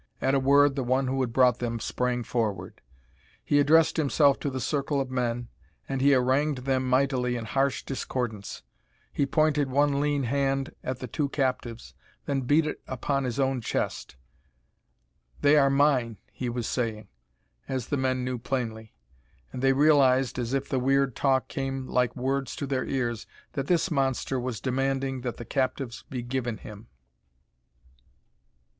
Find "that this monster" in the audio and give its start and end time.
23.53-24.39